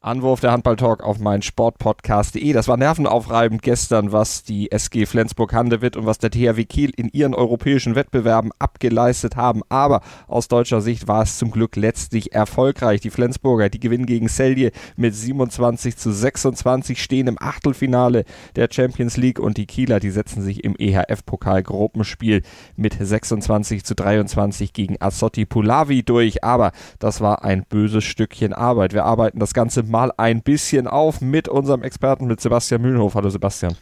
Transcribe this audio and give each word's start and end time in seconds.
Anwurf 0.00 0.38
der 0.38 0.52
Handballtalk 0.52 1.02
auf 1.02 1.18
mein 1.18 1.42
Sportpodcast.de. 1.42 2.52
Das 2.52 2.68
war 2.68 2.76
nervenaufreibend 2.76 3.62
gestern, 3.62 4.12
was 4.12 4.44
die 4.44 4.70
SG 4.70 5.06
Flensburg-Handewitt 5.06 5.96
und 5.96 6.06
was 6.06 6.18
der 6.18 6.30
THW 6.30 6.64
Kiel 6.66 6.92
in 6.96 7.08
ihren 7.08 7.34
europäischen 7.34 7.96
Wettbewerben 7.96 8.52
abgeleistet 8.60 9.34
haben. 9.34 9.62
Aber 9.68 10.02
aus 10.28 10.46
deutscher 10.46 10.82
Sicht 10.82 11.08
war 11.08 11.22
es 11.22 11.36
zum 11.36 11.50
Glück 11.50 11.74
letztlich 11.74 12.32
erfolgreich. 12.32 13.00
Die 13.00 13.10
Flensburger, 13.10 13.70
die 13.70 13.80
gewinnen 13.80 14.06
gegen 14.06 14.28
Selje 14.28 14.70
mit 14.94 15.16
27 15.16 15.96
zu 15.96 16.12
26, 16.12 17.02
stehen 17.02 17.26
im 17.26 17.36
Achtelfinale 17.40 18.24
der 18.54 18.68
Champions 18.70 19.16
League 19.16 19.40
und 19.40 19.56
die 19.56 19.66
Kieler, 19.66 19.98
die 19.98 20.10
setzen 20.10 20.42
sich 20.42 20.62
im 20.62 20.76
EHF-Pokal 20.78 21.64
Gruppenspiel 21.64 22.42
mit 22.76 22.96
26 23.00 23.82
zu 23.82 23.96
23 23.96 24.72
gegen 24.72 24.94
Azotti 25.00 25.44
Pulavi 25.44 26.04
durch. 26.04 26.44
Aber 26.44 26.70
das 27.00 27.20
war 27.20 27.42
ein 27.42 27.64
böses 27.68 28.04
Stückchen 28.04 28.52
Arbeit. 28.52 28.92
Wir 28.92 29.04
arbeiten 29.04 29.40
das 29.40 29.54
Ganze 29.54 29.87
mal 29.88 30.12
ein 30.16 30.42
bisschen 30.42 30.86
auf 30.86 31.20
mit 31.20 31.48
unserem 31.48 31.82
Experten, 31.82 32.26
mit 32.26 32.40
Sebastian 32.40 32.82
Mühlenhof. 32.82 33.14
Hallo 33.14 33.30
Sebastian. 33.30 33.76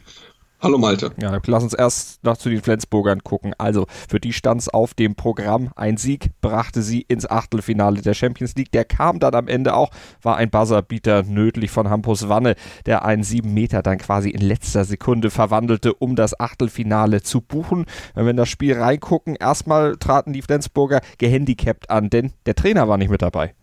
Hallo 0.58 0.78
Malte. 0.78 1.12
Ja, 1.20 1.38
lass 1.46 1.62
uns 1.62 1.74
erst 1.74 2.24
noch 2.24 2.38
zu 2.38 2.48
den 2.48 2.62
Flensburgern 2.62 3.22
gucken. 3.22 3.52
Also, 3.58 3.86
für 4.08 4.20
die 4.20 4.32
stand 4.32 4.62
es 4.62 4.70
auf 4.70 4.94
dem 4.94 5.14
Programm. 5.14 5.70
Ein 5.76 5.98
Sieg 5.98 6.30
brachte 6.40 6.80
sie 6.80 7.02
ins 7.02 7.28
Achtelfinale 7.28 8.00
der 8.00 8.14
Champions 8.14 8.54
League. 8.54 8.72
Der 8.72 8.86
kam 8.86 9.18
dann 9.18 9.34
am 9.34 9.48
Ende 9.48 9.74
auch, 9.74 9.90
war 10.22 10.38
ein 10.38 10.48
Buzzerbeater 10.48 11.24
nötig 11.24 11.70
von 11.70 11.90
Hampus 11.90 12.30
Wanne, 12.30 12.54
der 12.86 13.04
einen 13.04 13.22
sieben 13.22 13.52
Meter 13.52 13.82
dann 13.82 13.98
quasi 13.98 14.30
in 14.30 14.40
letzter 14.40 14.86
Sekunde 14.86 15.30
verwandelte, 15.30 15.92
um 15.92 16.16
das 16.16 16.40
Achtelfinale 16.40 17.22
zu 17.22 17.42
buchen. 17.42 17.84
Wenn 18.14 18.24
wir 18.24 18.30
in 18.30 18.38
das 18.38 18.48
Spiel 18.48 18.80
reingucken, 18.80 19.36
erstmal 19.36 19.96
traten 19.98 20.32
die 20.32 20.42
Flensburger 20.42 21.02
gehandicapt 21.18 21.90
an, 21.90 22.08
denn 22.08 22.32
der 22.46 22.54
Trainer 22.54 22.88
war 22.88 22.96
nicht 22.96 23.10
mit 23.10 23.20
dabei. 23.20 23.54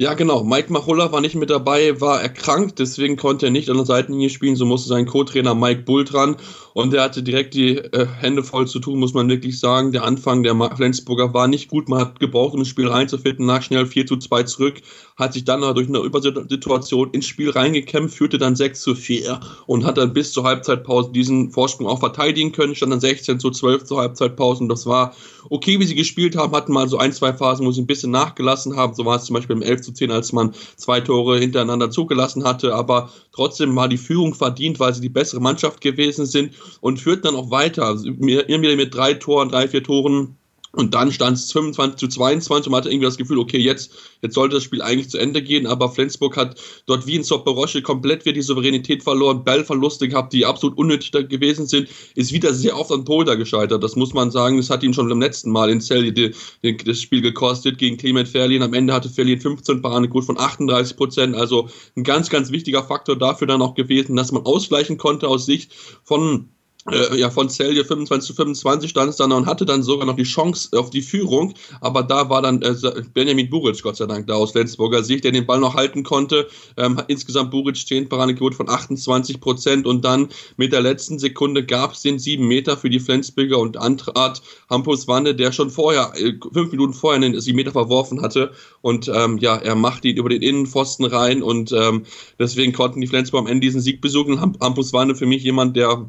Ja, 0.00 0.14
genau. 0.14 0.44
Mike 0.44 0.72
Machulla 0.72 1.10
war 1.10 1.20
nicht 1.20 1.34
mit 1.34 1.50
dabei, 1.50 2.00
war 2.00 2.22
erkrankt, 2.22 2.78
deswegen 2.78 3.16
konnte 3.16 3.46
er 3.46 3.50
nicht 3.50 3.68
an 3.68 3.78
der 3.78 3.84
Seitenlinie 3.84 4.30
spielen. 4.30 4.54
So 4.54 4.64
musste 4.64 4.88
sein 4.88 5.06
Co-Trainer 5.06 5.56
Mike 5.56 5.82
Bull 5.82 6.04
dran 6.04 6.36
und 6.72 6.94
er 6.94 7.02
hatte 7.02 7.24
direkt 7.24 7.54
die 7.54 7.78
äh, 7.78 8.06
Hände 8.06 8.44
voll 8.44 8.68
zu 8.68 8.78
tun, 8.78 9.00
muss 9.00 9.12
man 9.12 9.28
wirklich 9.28 9.58
sagen. 9.58 9.90
Der 9.90 10.04
Anfang 10.04 10.44
der 10.44 10.54
Flensburger 10.76 11.34
war 11.34 11.48
nicht 11.48 11.68
gut. 11.68 11.88
Man 11.88 11.98
hat 11.98 12.20
gebraucht, 12.20 12.54
um 12.54 12.60
ins 12.60 12.68
Spiel 12.68 12.86
reinzufinden, 12.86 13.44
nach 13.44 13.60
schnell 13.60 13.86
4 13.86 14.06
zu 14.06 14.18
2 14.18 14.44
zurück, 14.44 14.82
hat 15.16 15.32
sich 15.32 15.44
dann 15.44 15.62
durch 15.74 15.88
eine 15.88 15.98
Übersituation 15.98 17.10
ins 17.10 17.26
Spiel 17.26 17.50
reingekämpft, 17.50 18.16
führte 18.16 18.38
dann 18.38 18.54
6 18.54 18.80
zu 18.80 18.94
4 18.94 19.40
und 19.66 19.84
hat 19.84 19.98
dann 19.98 20.12
bis 20.12 20.30
zur 20.30 20.44
Halbzeitpause 20.44 21.10
diesen 21.10 21.50
Vorsprung 21.50 21.88
auch 21.88 21.98
verteidigen 21.98 22.52
können, 22.52 22.76
stand 22.76 22.92
dann 22.92 23.00
16 23.00 23.40
zu 23.40 23.50
12 23.50 23.82
zur 23.82 23.98
Halbzeitpause 23.98 24.62
und 24.62 24.68
das 24.68 24.86
war 24.86 25.16
okay, 25.50 25.80
wie 25.80 25.86
sie 25.86 25.94
gespielt 25.94 26.36
haben, 26.36 26.54
hatten 26.54 26.72
mal 26.72 26.88
so 26.88 26.98
ein, 26.98 27.12
zwei 27.12 27.32
Phasen, 27.32 27.66
wo 27.66 27.72
sie 27.72 27.82
ein 27.82 27.86
bisschen 27.86 28.12
nachgelassen 28.12 28.76
haben. 28.76 28.94
So 28.94 29.04
war 29.04 29.16
es 29.16 29.24
zum 29.24 29.34
Beispiel 29.34 29.56
im 29.56 29.62
11 29.62 29.87
zu 29.88 29.94
10, 29.94 30.10
als 30.10 30.32
man 30.32 30.54
zwei 30.76 31.00
Tore 31.00 31.38
hintereinander 31.38 31.90
zugelassen 31.90 32.44
hatte, 32.44 32.74
aber 32.74 33.10
trotzdem 33.32 33.74
war 33.74 33.88
die 33.88 33.98
Führung 33.98 34.34
verdient, 34.34 34.78
weil 34.80 34.94
sie 34.94 35.00
die 35.00 35.08
bessere 35.08 35.40
Mannschaft 35.40 35.80
gewesen 35.80 36.26
sind 36.26 36.54
und 36.80 37.00
führt 37.00 37.24
dann 37.24 37.36
auch 37.36 37.50
weiter. 37.50 37.96
Irgendwie 38.04 38.76
mit 38.76 38.94
drei 38.94 39.14
Toren, 39.14 39.48
drei, 39.48 39.68
vier 39.68 39.82
Toren 39.82 40.36
und 40.72 40.94
dann 40.94 41.12
stand 41.12 41.38
es 41.38 41.50
25 41.52 41.98
zu 41.98 42.08
22 42.08 42.66
und 42.66 42.72
man 42.72 42.80
hatte 42.80 42.90
irgendwie 42.90 43.06
das 43.06 43.16
Gefühl, 43.16 43.38
okay, 43.38 43.58
jetzt, 43.58 43.92
jetzt 44.20 44.34
sollte 44.34 44.56
das 44.56 44.64
Spiel 44.64 44.82
eigentlich 44.82 45.08
zu 45.08 45.18
Ende 45.18 45.42
gehen, 45.42 45.66
aber 45.66 45.88
Flensburg 45.88 46.36
hat 46.36 46.60
dort 46.86 47.06
wie 47.06 47.16
in 47.16 47.24
Sopperosche 47.24 47.80
komplett 47.80 48.24
wieder 48.24 48.34
die 48.34 48.42
Souveränität 48.42 49.02
verloren, 49.02 49.44
Ballverluste 49.44 50.08
gehabt, 50.08 50.32
die 50.32 50.44
absolut 50.44 50.76
unnötig 50.76 51.12
gewesen 51.28 51.66
sind, 51.66 51.88
ist 52.14 52.32
wieder 52.32 52.52
sehr 52.52 52.76
oft 52.76 52.92
an 52.92 53.04
Polder 53.04 53.36
gescheitert, 53.36 53.82
das 53.82 53.96
muss 53.96 54.12
man 54.12 54.30
sagen, 54.30 54.58
das 54.58 54.68
hat 54.70 54.82
ihn 54.82 54.92
schon 54.92 55.08
beim 55.08 55.20
letzten 55.20 55.50
Mal 55.50 55.70
in 55.70 55.80
Celje 55.80 56.32
das 56.62 57.00
Spiel 57.00 57.22
gekostet 57.22 57.78
gegen 57.78 57.96
Clement 57.96 58.28
Ferlin, 58.28 58.62
am 58.62 58.74
Ende 58.74 58.92
hatte 58.92 59.08
Ferlin 59.08 59.40
15 59.40 59.80
Paradegut 59.80 60.24
von 60.24 60.38
38 60.38 60.96
Prozent, 60.96 61.34
also 61.34 61.68
ein 61.96 62.04
ganz, 62.04 62.28
ganz 62.28 62.50
wichtiger 62.50 62.82
Faktor 62.82 63.16
dafür 63.16 63.46
dann 63.46 63.62
auch 63.62 63.74
gewesen, 63.74 64.16
dass 64.16 64.32
man 64.32 64.44
ausgleichen 64.44 64.98
konnte 64.98 65.28
aus 65.28 65.46
Sicht 65.46 65.72
von 66.04 66.50
äh, 66.92 67.16
ja, 67.16 67.30
von 67.30 67.48
Celje 67.48 67.84
25 67.84 68.26
zu 68.26 68.34
25 68.34 68.90
stand 68.90 69.10
es 69.10 69.16
dann 69.16 69.32
und 69.32 69.46
hatte 69.46 69.64
dann 69.64 69.82
sogar 69.82 70.06
noch 70.06 70.16
die 70.16 70.24
Chance 70.24 70.68
auf 70.78 70.90
die 70.90 71.02
Führung, 71.02 71.54
aber 71.80 72.02
da 72.02 72.28
war 72.30 72.42
dann 72.42 72.62
äh, 72.62 72.74
Benjamin 73.14 73.50
Buric, 73.50 73.82
Gott 73.82 73.96
sei 73.96 74.06
Dank, 74.06 74.26
da 74.26 74.34
aus 74.34 74.52
Flensburger 74.52 75.02
Sicht, 75.02 75.24
der 75.24 75.32
den 75.32 75.46
Ball 75.46 75.60
noch 75.60 75.74
halten 75.74 76.02
konnte. 76.02 76.48
Ähm, 76.76 77.00
insgesamt 77.08 77.50
Buric 77.50 77.76
10 77.76 78.08
Paradequote 78.08 78.56
von 78.56 78.68
28 78.68 79.40
Prozent 79.40 79.86
und 79.86 80.04
dann 80.04 80.28
mit 80.56 80.72
der 80.72 80.80
letzten 80.80 81.18
Sekunde 81.18 81.64
gab 81.64 81.92
es 81.92 82.02
den 82.02 82.18
7 82.18 82.46
Meter 82.46 82.76
für 82.76 82.90
die 82.90 83.00
Flensburger 83.00 83.58
und 83.58 83.76
antrat 83.76 84.42
Hampus 84.70 85.08
Wanne, 85.08 85.34
der 85.34 85.52
schon 85.52 85.70
vorher, 85.70 86.12
äh, 86.16 86.34
fünf 86.52 86.70
Minuten 86.70 86.94
vorher 86.94 87.20
den 87.20 87.38
7 87.38 87.56
Meter 87.56 87.72
verworfen 87.72 88.22
hatte 88.22 88.52
und 88.80 89.10
ähm, 89.14 89.38
ja, 89.38 89.56
er 89.56 89.74
macht 89.74 90.04
ihn 90.04 90.16
über 90.16 90.28
den 90.28 90.42
Innenpfosten 90.42 91.04
rein 91.04 91.42
und 91.42 91.72
ähm, 91.72 92.04
deswegen 92.38 92.72
konnten 92.72 93.00
die 93.00 93.06
Flensburger 93.06 93.46
am 93.46 93.52
Ende 93.52 93.66
diesen 93.66 93.80
Sieg 93.80 94.00
besuchen. 94.00 94.40
Hampus 94.40 94.92
Wanne 94.92 95.14
für 95.14 95.26
mich 95.26 95.42
jemand, 95.42 95.76
der 95.76 96.08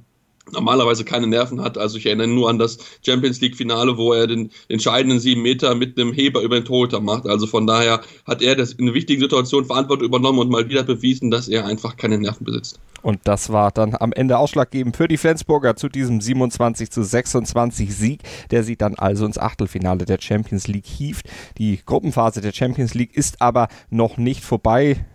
normalerweise 0.52 1.06
keine 1.06 1.28
Nerven 1.28 1.62
hat. 1.62 1.78
Also 1.78 1.98
ich 1.98 2.06
erinnere 2.06 2.28
nur 2.28 2.50
an 2.50 2.60
das 2.60 2.78
Champions 3.06 3.42
League 3.42 3.56
Finale, 3.56 3.98
wo 3.98 4.14
er 4.14 4.28
den 4.28 4.52
entscheidenden 4.68 5.20
sieben 5.20 5.42
Meter 5.42 5.76
mit 5.76 6.00
einem 6.00 6.14
Heber 6.14 6.42
über 6.42 6.60
den 6.60 6.66
Torhüter 6.66 7.00
macht. 7.00 7.28
Also 7.28 7.48
von 7.48 7.68
daher 7.68 8.02
hat 8.26 8.42
er 8.42 8.56
das 8.56 8.74
in 8.74 8.94
wichtigen 8.94 9.22
Situation 9.22 9.66
Verantwortung 9.66 10.08
übernommen 10.08 10.40
und 10.40 10.50
mal 10.50 10.70
wieder 10.70 10.84
bewiesen, 10.84 11.32
dass 11.32 11.48
er 11.48 11.66
einfach 11.66 11.98
keine 11.98 12.18
Nerven 12.18 12.46
besitzt. 12.46 12.80
Und 13.02 13.22
das 13.24 13.52
war 13.52 13.72
dann 13.72 13.96
am 13.98 14.12
Ende 14.12 14.38
ausschlaggebend 14.38 14.98
für 14.98 15.08
die 15.08 15.18
Flensburger 15.18 15.76
zu 15.76 15.90
diesem 15.90 16.22
27 16.22 16.92
zu 16.92 17.04
26 17.04 17.96
Sieg, 17.96 18.22
der 18.52 18.64
sie 18.64 18.76
dann 18.76 18.96
also 18.96 19.26
ins 19.26 19.38
Achtelfinale 19.38 20.06
der 20.06 20.20
Champions 20.20 20.68
League 20.68 20.88
hieft. 20.88 21.30
Die 21.58 21.80
Gruppenphase 21.86 22.42
der 22.42 22.52
Champions 22.52 22.94
League 22.94 23.16
ist 23.16 23.42
aber 23.42 23.68
noch 23.90 24.18
nicht 24.18 24.44
vorbei. 24.44 25.06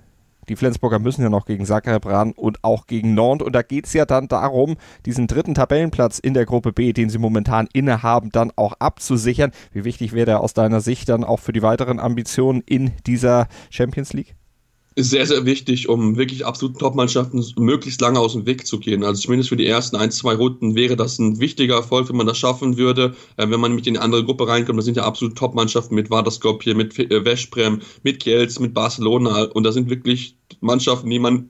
Die 0.49 0.56
Flensburger 0.56 0.99
müssen 0.99 1.22
ja 1.22 1.31
noch 1.31 1.47
gegen 1.47 1.65
Zagreb 1.66 2.06
ran 2.06 2.32
und 2.32 2.62
auch 2.62 2.87
gegen 2.87 3.15
Nantes. 3.15 3.47
Und 3.47 3.55
da 3.55 3.62
geht 3.62 3.87
es 3.87 3.93
ja 3.93 4.05
dann 4.05 4.28
darum, 4.28 4.77
diesen 5.06 5.27
dritten 5.27 5.55
Tabellenplatz 5.55 6.19
in 6.19 6.34
der 6.34 6.47
Gruppe 6.47 6.72
B, 6.72 6.93
den 6.93 7.10
sie 7.10 7.19
momentan 7.19 7.69
innehaben, 7.72 8.31
dann 8.31 8.53
auch 8.56 8.75
abzusichern. 8.78 9.53
Wie 9.72 9.84
wichtig 9.84 10.12
wäre 10.12 10.27
der 10.27 10.41
aus 10.41 10.54
deiner 10.54 10.81
Sicht 10.81 11.09
dann 11.09 11.25
auch 11.25 11.41
für 11.41 11.53
die 11.53 11.62
weiteren 11.62 11.99
Ambitionen 11.99 12.62
in 12.66 12.93
dieser 13.06 13.49
Champions 13.71 14.12
League? 14.12 14.34
Ist 14.97 15.10
sehr, 15.10 15.27
sehr 15.27 15.44
wichtig, 15.44 15.88
um 15.88 16.16
wirklich 16.16 16.47
absoluten 16.47 16.78
Top-Mannschaften 16.78 17.44
möglichst 17.59 18.00
lange 18.00 18.21
aus 18.21 18.34
dem 18.34 18.47
Weg 18.47 18.66
zu 18.66 18.78
gehen. 18.78 19.03
Also 19.03 19.22
zumindest 19.22 19.49
für 19.49 19.56
die 19.56 19.66
ersten 19.66 19.97
ein, 19.97 20.12
zwei 20.12 20.34
Runden 20.34 20.77
wäre 20.77 20.97
das 20.97 21.19
ein 21.19 21.41
wichtiger 21.41 21.75
Erfolg, 21.75 22.09
wenn 22.09 22.16
man 22.16 22.27
das 22.27 22.38
schaffen 22.38 22.77
würde. 22.77 23.15
Äh, 23.37 23.50
wenn 23.50 23.60
man 23.60 23.72
nämlich 23.72 23.87
in 23.88 23.97
eine 23.97 24.04
andere 24.04 24.25
Gruppe 24.25 24.47
reinkommt, 24.47 24.78
da 24.78 24.83
sind 24.83 24.97
ja 24.97 25.04
absolute 25.04 25.34
Top-Mannschaften 25.34 25.94
mit 25.94 26.10
Vardaskopje, 26.10 26.75
mit 26.75 26.97
äh, 26.99 27.78
mit 28.03 28.21
Kielz, 28.21 28.59
mit 28.60 28.75
Barcelona. 28.75 29.44
Und 29.44 29.65
da 29.65 29.72
sind 29.72 29.91
wirklich 29.91 30.37
Mannschaften, 30.60 31.10
die 31.10 31.19
man 31.19 31.49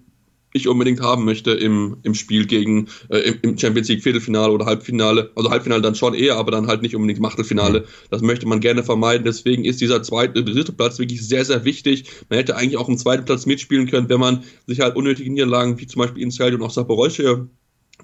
ich 0.55 0.69
unbedingt 0.69 1.01
haben 1.01 1.25
möchte 1.25 1.51
im, 1.51 1.97
im 2.05 2.15
Spiel 2.15 2.47
gegen 2.47 2.87
äh, 3.09 3.33
im 3.43 3.59
Champions 3.59 3.89
League 3.89 4.05
Viertelfinale 4.05 4.53
oder 4.53 4.67
Halbfinale. 4.67 5.33
Also 5.35 5.51
Halbfinale 5.51 5.83
dann 5.83 5.97
schon 5.97 6.15
eher, 6.15 6.37
aber 6.37 6.53
dann 6.53 6.69
halt 6.69 6.81
nicht 6.81 6.95
unbedingt 6.95 7.19
im 7.19 7.25
Achtelfinale. 7.25 7.81
Mhm. 7.81 7.85
Das 8.11 8.23
möchte 8.23 8.47
man 8.47 8.61
gerne 8.61 8.85
vermeiden. 8.85 9.25
Deswegen 9.25 9.65
ist 9.65 9.81
dieser 9.81 10.03
zweite, 10.05 10.45
dritte 10.45 10.73
Platz 10.73 11.01
wirklich 11.01 11.27
sehr, 11.27 11.45
sehr 11.45 11.65
wichtig. 11.65 12.05
Man 12.31 12.39
hätte 12.39 12.57
eigentlich 12.57 12.77
auch 12.77 12.89
im 12.89 12.97
zweiten 12.97 13.25
Platz 13.25 13.47
mitspielen 13.47 13.91
können, 13.91 14.09
wenn 14.09 14.21
man 14.21 14.45
sich 14.69 14.79
halt 14.79 14.95
unnötige 14.95 15.29
Niederlagen 15.29 15.79
wie 15.81 15.89
zum 15.89 16.01
Beispiel 16.01 16.23
in 16.23 16.31
Zelt 16.31 16.55
und 16.55 16.63
auch 16.63 16.71
Saporosche 16.71 17.49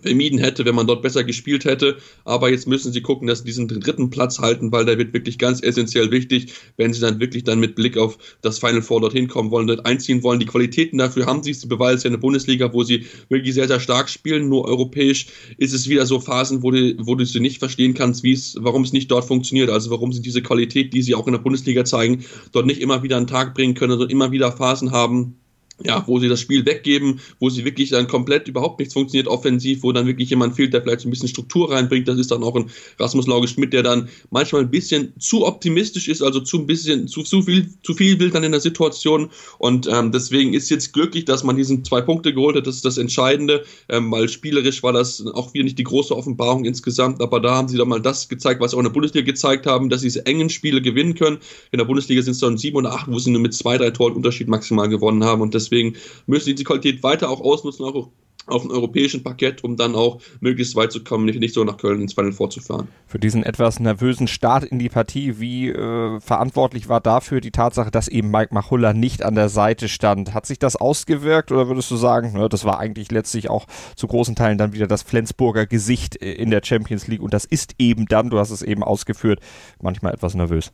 vermieden 0.03 0.39
hätte, 0.39 0.65
wenn 0.65 0.75
man 0.75 0.87
dort 0.87 1.03
besser 1.03 1.25
gespielt 1.25 1.65
hätte. 1.65 1.97
Aber 2.25 2.51
jetzt 2.51 2.67
müssen 2.67 2.93
sie 2.93 3.01
gucken, 3.01 3.27
dass 3.27 3.41
sie 3.41 3.45
diesen 3.45 3.69
dritten 3.69 4.11
Platz 4.11 4.39
halten, 4.39 4.73
weil 4.73 4.85
der 4.85 4.99
wird 4.99 5.13
wirklich 5.13 5.39
ganz 5.39 5.63
essentiell 5.63 6.11
wichtig, 6.11 6.53
wenn 6.77 6.93
sie 6.93 7.01
dann 7.01 7.21
wirklich 7.21 7.45
dann 7.45 7.61
mit 7.61 7.75
Blick 7.75 7.97
auf 7.97 8.19
das 8.43 8.59
Final 8.59 8.83
Four 8.83 9.01
dorthin 9.01 9.29
kommen 9.29 9.51
wollen, 9.51 9.67
dort 9.67 9.87
einziehen 9.87 10.23
wollen. 10.23 10.41
Die 10.41 10.47
Qualitäten 10.47 10.99
dafür 10.99 11.27
haben 11.27 11.43
sie, 11.43 11.53
sie 11.53 11.67
beweisen 11.67 11.99
es 11.99 12.05
ja 12.05 12.09
in 12.09 12.15
der 12.15 12.21
Bundesliga, 12.21 12.73
wo 12.73 12.83
sie 12.83 13.07
wirklich 13.29 13.55
sehr, 13.55 13.69
sehr 13.69 13.81
stark 13.81 14.09
spielen. 14.09 14.49
Nur 14.49 14.67
europäisch 14.67 15.27
ist 15.59 15.75
es 15.75 15.89
wieder 15.89 16.07
so 16.07 16.21
Phasen, 16.21 16.63
wo 16.63 16.71
du, 16.71 16.97
wo 16.99 17.15
du 17.15 17.25
sie 17.25 17.41
nicht 17.41 17.59
verstehen 17.59 17.95
kannst, 17.95 18.23
wie 18.23 18.33
es, 18.33 18.57
warum 18.59 18.83
es 18.83 18.93
nicht 18.93 19.11
dort 19.11 19.25
funktioniert. 19.25 19.71
Also 19.71 19.91
warum 19.91 20.13
sie 20.13 20.23
diese 20.23 20.43
Qualität, 20.43 20.93
die 20.93 21.03
sie 21.03 21.15
auch 21.15 21.27
in 21.27 21.33
der 21.33 21.41
Bundesliga 21.41 21.85
zeigen, 21.85 22.25
dort 22.53 22.67
nicht 22.67 22.81
immer 22.81 23.03
wieder 23.03 23.17
an 23.17 23.25
den 23.25 23.31
Tag 23.31 23.55
bringen 23.55 23.75
können, 23.75 23.93
sondern 23.93 24.11
immer 24.11 24.33
wieder 24.33 24.53
Phasen 24.53 24.91
haben, 24.93 25.37
ja, 25.85 26.05
wo 26.07 26.19
sie 26.19 26.29
das 26.29 26.41
Spiel 26.41 26.67
weggeben, 26.67 27.21
wo 27.39 27.51
sie 27.51 27.65
wirklich 27.65 27.91
dann 27.91 28.07
komplett 28.07 28.49
überhaupt 28.49 28.79
nichts 28.79 28.95
funktioniert 28.95 29.29
offensiv, 29.29 29.83
wo 29.83 29.93
dann 29.93 30.07
wirklich 30.07 30.31
jemand 30.31 30.57
fehlt, 30.57 30.73
der 30.73 30.83
vielleicht 30.83 31.05
ein 31.05 31.11
bisschen 31.11 31.29
Struktur 31.29 31.71
reinbringt. 31.71 32.09
Das 32.09 32.19
ist 32.19 32.31
dann 32.31 32.43
auch 32.43 32.55
ein 32.57 32.71
Rasmus 32.99 33.27
Lauge 33.27 33.49
Schmidt, 33.49 33.73
der 33.73 33.83
dann 33.83 34.09
manchmal 34.31 34.63
ein 34.63 34.71
bisschen 34.71 35.13
zu 35.19 35.47
optimistisch 35.47 36.09
ist, 36.09 36.23
also 36.23 36.41
zu 36.41 36.59
ein 36.59 36.67
bisschen 36.67 37.09
zu, 37.09 37.23
zu 37.23 37.43
viel 37.43 37.69
zu 37.83 37.95
viel 37.95 38.19
will 38.19 38.31
dann 38.31 38.45
in 38.45 38.53
der 38.53 38.61
Situation 38.61 39.31
und 39.59 39.89
ähm, 39.91 40.13
deswegen 40.13 40.55
ist 40.55 40.71
jetzt 40.71 40.93
glücklich, 40.93 41.25
dass 41.25 41.45
man 41.45 41.57
diesen 41.57 41.85
zwei 41.85 42.01
Punkte 42.01 42.35
geholt 42.35 42.57
hat. 42.57 42.67
Das 42.67 42.77
ist 42.77 42.85
das 42.85 42.99
Entscheidende, 42.99 43.65
ähm, 43.89 44.11
weil 44.11 44.29
spielerisch 44.29 44.83
war 44.83 44.93
das 44.93 45.25
auch 45.27 45.55
wieder 45.55 45.65
nicht 45.65 45.79
die 45.79 45.85
große 45.85 46.17
Offenbarung 46.17 46.65
insgesamt, 46.65 47.21
aber 47.23 47.41
da 47.41 47.55
haben 47.55 47.69
sie 47.69 47.79
dann 47.79 47.89
mal 47.89 48.01
das 48.01 48.29
gezeigt, 48.29 48.61
was 48.61 48.75
auch 48.75 48.79
in 48.79 48.85
der 48.85 48.91
Bundesliga 48.91 49.25
gezeigt 49.25 49.67
haben, 49.67 49.89
dass 49.89 50.03
sie 50.03 50.09
diese 50.09 50.27
engen 50.27 50.51
Spiele 50.51 50.83
gewinnen 50.83 51.15
können. 51.15 51.39
In 51.73 51.79
der 51.79 51.85
Bundesliga 51.85 52.23
sind 52.23 52.33
es 52.33 52.41
dann 52.41 52.59
sieben 52.59 52.77
oder 52.77 52.93
acht, 52.93 53.11
wo 53.11 53.19
sie 53.19 53.31
nur 53.31 53.41
mit 53.41 53.55
zwei, 53.55 53.79
drei 53.79 53.91
Toren 53.91 54.15
Unterschied 54.15 54.49
maximal 54.49 54.89
gewonnen 54.89 55.25
haben 55.25 55.41
und 55.41 55.55
deswegen 55.55 55.70
Deswegen 55.71 55.97
müssen 56.27 56.47
sie 56.47 56.55
die 56.55 56.65
Qualität 56.65 57.03
weiter 57.03 57.31
auch 57.31 57.41
ausnutzen, 57.41 57.85
auch 57.85 58.11
auf 58.47 58.63
dem 58.63 58.71
europäischen 58.71 59.23
Parkett, 59.23 59.63
um 59.65 59.77
dann 59.77 59.95
auch 59.95 60.21
möglichst 60.41 60.75
weit 60.77 60.93
zu 60.93 61.05
kommen, 61.05 61.25
nicht, 61.25 61.39
nicht 61.39 61.55
so 61.55 61.63
nach 61.65 61.77
Köln 61.77 62.01
ins 62.01 62.15
Final 62.15 62.33
vorzufahren. 62.33 62.89
Für 63.07 63.19
diesen 63.19 63.43
etwas 63.43 63.81
nervösen 63.81 64.27
Start 64.27 64.65
in 64.65 64.79
die 64.79 64.89
Partie, 64.89 65.39
wie 65.39 65.69
äh, 65.69 66.21
verantwortlich 66.21 66.89
war 66.89 67.01
dafür 67.01 67.41
die 67.41 67.51
Tatsache, 67.51 67.91
dass 67.91 68.09
eben 68.09 68.31
Mike 68.31 68.53
Machulla 68.53 68.93
nicht 68.93 69.23
an 69.23 69.35
der 69.35 69.49
Seite 69.49 69.89
stand? 69.89 70.35
Hat 70.35 70.47
sich 70.47 70.59
das 70.59 70.77
ausgewirkt 70.77 71.53
oder 71.53 71.69
würdest 71.69 71.91
du 71.91 71.97
sagen, 71.97 72.33
na, 72.35 72.49
das 72.49 72.65
war 72.65 72.79
eigentlich 72.79 73.11
letztlich 73.11 73.51
auch 73.51 73.67
zu 73.95 74.07
großen 74.07 74.35
Teilen 74.35 74.59
dann 74.59 74.73
wieder 74.73 74.87
das 74.87 75.03
Flensburger 75.03 75.67
Gesicht 75.67 76.21
äh, 76.21 76.33
in 76.33 76.51
der 76.51 76.63
Champions 76.65 77.07
League 77.07 77.23
und 77.23 77.35
das 77.35 77.45
ist 77.45 77.75
eben 77.79 78.07
dann, 78.07 78.31
du 78.31 78.39
hast 78.39 78.51
es 78.51 78.63
eben 78.63 78.83
ausgeführt, 78.83 79.41
manchmal 79.81 80.15
etwas 80.15 80.35
nervös? 80.35 80.73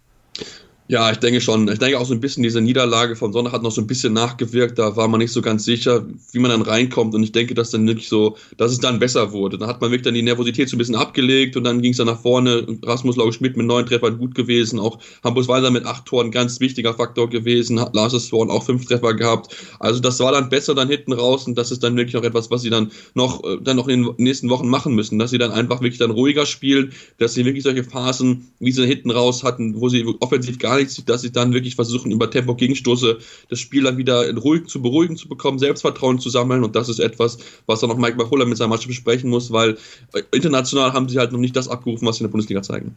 Ja, 0.89 1.11
ich 1.11 1.19
denke 1.19 1.41
schon. 1.41 1.67
Ich 1.67 1.81
denke 1.81 1.99
auch 1.99 2.07
so 2.07 2.15
ein 2.15 2.21
bisschen, 2.21 2.45
diese 2.45 2.61
Niederlage 2.61 3.17
vom 3.17 3.33
Sonntag 3.33 3.53
hat 3.53 3.63
noch 3.65 3.73
so 3.73 3.81
ein 3.81 3.89
bisschen 3.89 4.13
nachgewirkt. 4.13 4.79
Da 4.79 4.95
war 4.95 5.09
man 5.09 5.19
nicht 5.19 5.33
so 5.33 5.43
ganz 5.43 5.65
sicher, 5.65 6.07
wie 6.31 6.39
man 6.39 6.53
dann 6.53 6.63
reinkommt. 6.63 7.13
Und 7.13 7.25
ich 7.25 7.33
denke, 7.33 7.55
dass 7.55 7.73
dann 7.73 7.89
wirklich 7.89 8.09
so, 8.09 8.37
dass 8.57 8.71
es 8.71 8.79
dann 8.79 9.01
besser 9.01 9.33
wurde. 9.33 9.59
Dann 9.59 9.69
hat 9.69 9.81
man 9.81 9.91
wirklich 9.91 10.05
dann 10.05 10.15
die 10.15 10.23
Nervosität 10.23 10.69
so 10.69 10.77
ein 10.77 10.79
bisschen 10.79 10.95
abgelegt 10.95 11.57
und 11.57 11.65
dann 11.65 11.83
ging 11.83 11.91
es 11.91 11.99
dann 11.99 12.07
nach 12.07 12.21
vorne. 12.21 12.65
Rasmus 12.85 13.17
Lauge 13.17 13.33
Schmidt 13.33 13.57
mit 13.57 13.67
neun 13.67 13.85
Treffern 13.85 14.17
gut 14.17 14.37
gewesen. 14.37 14.79
Auch 14.79 15.01
Hampus 15.25 15.49
Walser 15.49 15.73
mit 15.73 15.87
acht 15.87 16.07
Toren 16.07 16.31
ganz 16.31 16.61
wichtiger 16.61 16.95
Faktor 16.95 17.29
gewesen. 17.29 17.81
Lars 17.93 18.29
Thorn 18.29 18.49
auch 18.49 18.63
fünf 18.63 18.87
Treffer 18.87 19.15
gehabt. 19.15 19.57
Also 19.81 19.99
das 19.99 20.21
war 20.21 20.31
dann 20.31 20.51
besser 20.51 20.77
dann 20.77 20.89
hinten 20.89 21.15
raus 21.15 21.49
und 21.49 21.59
das 21.59 21.73
ist 21.73 21.83
dann 21.83 21.97
wirklich 21.97 22.17
auch 22.17 22.23
etwas, 22.23 22.53
was 22.53 22.63
sie 22.63 22.71
dann 22.71 22.93
noch, 23.15 23.43
äh, 23.43 23.59
dann 23.61 23.77
noch 23.77 23.89
in 23.89 24.05
den 24.05 24.15
nächsten 24.19 24.51
Wochen 24.51 24.69
machen 24.69 24.95
müssen. 24.95 25.19
Dass 25.19 25.31
sie 25.31 25.39
dann 25.39 25.51
einfach 25.51 25.81
wirklich 25.81 25.99
dann 25.99 26.13
ruhiger 26.13 26.47
spielen, 26.47 26.93
dass 27.19 27.35
sie 27.35 27.45
wirklich 27.45 27.65
solche 27.65 27.83
Phasen, 27.83 28.53
wie 28.61 28.71
sie 28.71 28.87
hinten 28.87 29.11
raus 29.11 29.43
hatten, 29.43 29.81
wo 29.81 29.89
sie 29.89 30.07
offensiv 30.21 30.61
gar 30.61 30.76
nichts, 30.77 31.03
dass 31.05 31.23
sie 31.23 31.33
dann 31.33 31.53
wirklich 31.53 31.75
versuchen, 31.75 32.11
über 32.11 32.31
Tempo-Gegenstoße 32.31 33.19
das 33.49 33.59
Spiel 33.59 33.85
dann 33.85 33.97
wieder 33.97 34.35
ruhig 34.37 34.67
zu 34.67 34.81
beruhigen 34.83 35.17
zu 35.17 35.29
bekommen, 35.29 35.59
Selbstvertrauen 35.59 36.19
zu 36.19 36.31
sammeln. 36.31 36.65
Und 36.65 36.77
das 36.77 36.89
ist 36.89 36.99
etwas, 36.99 37.39
was 37.67 37.81
dann 37.81 37.91
auch 37.91 37.99
Mike 37.99 38.17
Machulla 38.17 38.45
mit 38.45 38.59
seiner 38.59 38.69
Mannschaft 38.69 38.89
besprechen 38.89 39.31
muss, 39.31 39.51
weil 39.51 39.77
äh, 40.13 40.23
international 40.33 40.93
haben 40.93 41.09
sie 41.09 41.19
halt 41.19 41.33
noch 41.33 41.39
nicht 41.39 41.57
das 41.57 41.69
abgerufen, 41.69 42.07
was 42.07 42.17
sie 42.17 42.25
in 42.25 42.29
der 42.29 42.33
Bundesliga 42.33 42.63
zeigen. 42.63 42.97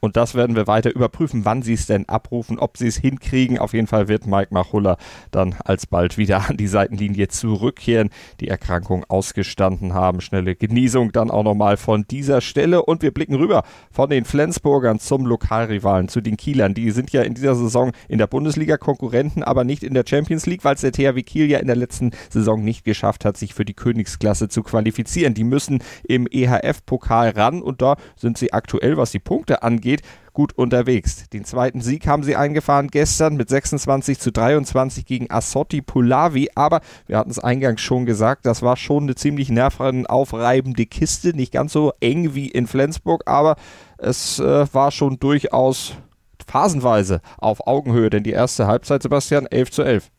Und 0.00 0.16
das 0.16 0.34
werden 0.34 0.56
wir 0.56 0.66
weiter 0.66 0.94
überprüfen, 0.94 1.44
wann 1.44 1.62
sie 1.62 1.74
es 1.74 1.86
denn 1.86 2.08
abrufen, 2.08 2.58
ob 2.58 2.76
sie 2.76 2.86
es 2.86 2.96
hinkriegen. 2.96 3.58
Auf 3.58 3.72
jeden 3.72 3.86
Fall 3.86 4.08
wird 4.08 4.26
Mike 4.26 4.52
Machulla 4.52 4.96
dann 5.30 5.54
alsbald 5.64 6.18
wieder 6.18 6.48
an 6.48 6.56
die 6.56 6.66
Seitenlinie 6.66 7.28
zurückkehren, 7.28 8.10
die 8.40 8.48
Erkrankung 8.48 9.04
ausgestanden 9.08 9.94
haben. 9.94 10.20
Schnelle 10.20 10.54
Genesung 10.54 11.12
dann 11.12 11.30
auch 11.30 11.44
nochmal 11.44 11.76
von 11.76 12.04
dieser 12.08 12.40
Stelle. 12.40 12.84
Und 12.84 13.02
wir 13.02 13.12
blicken 13.12 13.34
rüber 13.34 13.64
von 13.90 14.10
den 14.10 14.24
Flensburgern 14.24 14.98
zum 14.98 15.26
Lokalrivalen, 15.26 16.08
zu 16.08 16.20
den 16.20 16.36
Kielern. 16.36 16.74
Die 16.74 16.90
sind 16.90 17.10
ja 17.12 17.22
in 17.22 17.34
dieser 17.34 17.54
Saison 17.54 17.92
in 18.08 18.18
der 18.18 18.26
Bundesliga 18.26 18.76
Konkurrenten, 18.76 19.42
aber 19.42 19.64
nicht 19.64 19.82
in 19.82 19.94
der 19.94 20.04
Champions 20.06 20.46
League, 20.46 20.64
weil 20.64 20.74
es 20.74 20.82
der 20.82 20.92
THW 20.92 21.22
Kiel 21.22 21.50
ja 21.50 21.58
in 21.58 21.66
der 21.66 21.76
letzten 21.76 22.12
Saison 22.30 22.62
nicht 22.62 22.84
geschafft 22.84 23.24
hat, 23.24 23.36
sich 23.36 23.54
für 23.54 23.64
die 23.64 23.74
Königsklasse 23.74 24.48
zu 24.48 24.62
qualifizieren. 24.62 25.34
Die 25.34 25.44
müssen 25.44 25.82
im 26.06 26.26
EHF-Pokal 26.30 27.30
ran 27.30 27.62
und 27.62 27.82
da 27.82 27.96
sind 28.16 28.38
sie 28.38 28.52
aktuell, 28.52 28.96
was 28.96 29.10
die 29.10 29.18
Punkte 29.18 29.62
angeht, 29.62 29.85
geht, 29.86 30.02
gut 30.32 30.52
unterwegs. 30.52 31.28
Den 31.30 31.44
zweiten 31.44 31.80
Sieg 31.80 32.06
haben 32.08 32.24
sie 32.24 32.36
eingefahren 32.36 32.88
gestern 32.88 33.36
mit 33.36 33.48
26 33.48 34.18
zu 34.18 34.32
23 34.32 35.06
gegen 35.06 35.30
Assotti 35.30 35.80
Pulavi, 35.80 36.50
aber 36.54 36.80
wir 37.06 37.16
hatten 37.16 37.30
es 37.30 37.38
eingangs 37.38 37.80
schon 37.80 38.04
gesagt, 38.04 38.44
das 38.44 38.62
war 38.62 38.76
schon 38.76 39.04
eine 39.04 39.14
ziemlich 39.14 39.48
nervenaufreibende 39.48 40.86
Kiste, 40.86 41.34
nicht 41.34 41.52
ganz 41.52 41.72
so 41.72 41.92
eng 42.00 42.34
wie 42.34 42.48
in 42.48 42.66
Flensburg, 42.66 43.22
aber 43.26 43.56
es 43.96 44.40
äh, 44.40 44.66
war 44.74 44.90
schon 44.90 45.18
durchaus 45.18 45.94
phasenweise 46.46 47.20
auf 47.38 47.66
Augenhöhe, 47.66 48.10
denn 48.10 48.24
die 48.24 48.32
erste 48.32 48.66
Halbzeit, 48.66 49.02
Sebastian, 49.02 49.46
11 49.46 49.70
zu 49.70 49.82
11. 49.82 50.10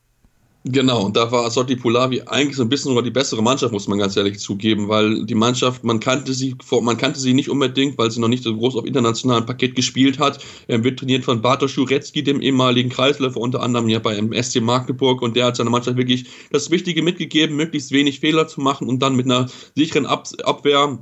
Genau, 0.70 1.06
und 1.06 1.16
da 1.16 1.32
war 1.32 1.46
Assotti 1.46 1.78
Pulavi 1.78 2.24
eigentlich 2.24 2.58
so 2.58 2.64
ein 2.64 2.68
bisschen 2.68 2.90
sogar 2.90 3.04
die 3.04 3.12
bessere 3.12 3.42
Mannschaft, 3.42 3.72
muss 3.72 3.88
man 3.88 4.00
ganz 4.00 4.18
ehrlich 4.18 4.40
zugeben, 4.40 4.90
weil 4.90 5.26
die 5.26 5.36
Mannschaft, 5.36 5.86
man 5.86 6.02
kannte 6.02 6.34
sie, 6.34 6.56
man 6.82 6.98
kannte 6.98 7.22
sie 7.22 7.34
nicht 7.34 7.50
unbedingt, 7.50 7.98
weil 7.98 8.12
sie 8.12 8.20
noch 8.20 8.28
nicht 8.28 8.44
so 8.44 8.54
groß 8.54 8.76
auf 8.76 8.86
internationalem 8.86 9.46
Paket 9.46 9.76
gespielt 9.76 10.20
hat. 10.20 10.44
Er 10.68 10.84
wird 10.84 11.00
trainiert 11.00 11.24
von 11.24 11.42
Bartosz 11.42 11.72
Schurecki, 11.72 12.22
dem 12.22 12.42
ehemaligen 12.42 12.90
Kreisläufer, 12.90 13.40
unter 13.40 13.62
anderem 13.62 13.88
ja 13.88 14.00
beim 14.00 14.34
SC 14.34 14.60
Magdeburg, 14.60 15.22
und 15.22 15.38
der 15.38 15.46
hat 15.46 15.56
seiner 15.56 15.70
Mannschaft 15.70 15.96
wirklich 15.96 16.26
das 16.52 16.70
Wichtige 16.70 17.02
mitgegeben, 17.02 17.56
möglichst 17.56 17.92
wenig 17.92 18.20
Fehler 18.20 18.48
zu 18.48 18.60
machen 18.60 18.90
und 18.90 19.02
dann 19.02 19.16
mit 19.16 19.26
einer 19.26 19.48
sicheren 19.76 20.06
Ab 20.06 20.28
Abwehr 20.44 21.00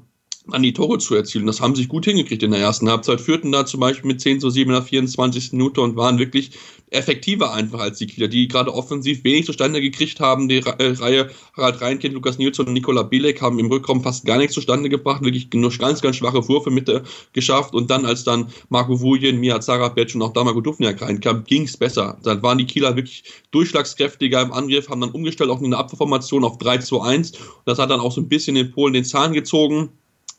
an 0.51 0.63
die 0.63 0.73
Tore 0.73 0.99
zu 0.99 1.15
erzielen. 1.15 1.47
Das 1.47 1.61
haben 1.61 1.75
sich 1.75 1.87
gut 1.87 2.05
hingekriegt 2.05 2.43
in 2.43 2.51
der 2.51 2.59
ersten 2.59 2.89
Halbzeit. 2.89 3.21
Führten 3.21 3.51
da 3.51 3.65
zum 3.65 3.79
Beispiel 3.79 4.07
mit 4.07 4.21
10 4.21 4.39
zu 4.39 4.49
7 4.49 4.69
in 4.69 4.75
der 4.75 4.83
24. 4.83 5.53
Minute 5.53 5.81
und 5.81 5.95
waren 5.95 6.19
wirklich 6.19 6.51
effektiver 6.91 7.53
einfach 7.53 7.79
als 7.79 7.97
die 7.97 8.07
Kieler, 8.07 8.27
die 8.27 8.47
gerade 8.47 8.73
offensiv 8.73 9.23
wenig 9.23 9.45
zustande 9.45 9.81
gekriegt 9.81 10.19
haben. 10.19 10.47
Die 10.47 10.57
äh, 10.57 10.93
Reihe 10.97 11.29
Harald 11.57 11.81
Reinkind, 11.81 12.13
Lukas 12.13 12.37
Nilsson 12.37 12.67
und 12.67 12.73
Nikola 12.73 13.03
Bilek 13.03 13.41
haben 13.41 13.59
im 13.59 13.67
Rückraum 13.67 14.03
fast 14.03 14.25
gar 14.25 14.37
nichts 14.37 14.53
zustande 14.53 14.89
gebracht, 14.89 15.23
wirklich 15.23 15.47
nur 15.53 15.71
ganz, 15.71 16.01
ganz 16.01 16.17
schwache 16.17 16.47
Würfe 16.47 16.69
mit 16.69 16.87
äh, 16.89 17.01
geschafft 17.33 17.73
und 17.73 17.89
dann 17.89 18.05
als 18.05 18.23
dann 18.23 18.49
Marco 18.69 19.01
Vujen, 19.01 19.39
Mia 19.39 19.59
Zarabec 19.59 20.13
und 20.15 20.21
auch 20.21 20.33
Damago 20.33 20.61
Dufniak 20.61 21.01
reinkam, 21.01 21.43
ging 21.43 21.63
es 21.63 21.75
besser. 21.75 22.17
Dann 22.23 22.41
waren 22.43 22.57
die 22.57 22.65
Kieler 22.65 22.95
wirklich 22.95 23.23
durchschlagskräftiger 23.51 24.41
im 24.41 24.53
Angriff, 24.53 24.89
haben 24.89 25.01
dann 25.01 25.11
umgestellt 25.11 25.49
auf 25.49 25.61
eine 25.61 25.77
Abwehrformation 25.77 26.43
auf 26.43 26.57
3 26.59 26.77
zu 26.79 27.01
1. 27.01 27.33
Das 27.65 27.79
hat 27.79 27.89
dann 27.89 27.99
auch 27.99 28.11
so 28.11 28.21
ein 28.21 28.29
bisschen 28.29 28.55
in 28.55 28.71
Polen 28.71 28.93
den 28.93 29.05
Zahn 29.05 29.33
gezogen. 29.33 29.89